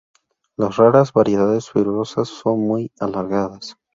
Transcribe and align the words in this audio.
Las 0.57 0.77
raras 0.77 1.13
variedades 1.13 1.69
fibrosas 1.69 2.27
son 2.27 2.61
muy 2.61 2.91
alargadas. 2.99 3.75